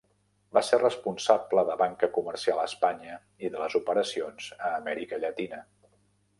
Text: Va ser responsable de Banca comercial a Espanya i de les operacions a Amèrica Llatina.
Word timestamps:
Va 0.57 0.61
ser 0.69 0.77
responsable 0.79 1.65
de 1.67 1.75
Banca 1.81 2.09
comercial 2.15 2.63
a 2.63 2.65
Espanya 2.71 3.21
i 3.47 3.53
de 3.57 3.63
les 3.67 3.79
operacions 3.83 4.51
a 4.59 4.75
Amèrica 4.83 5.25
Llatina. 5.25 5.65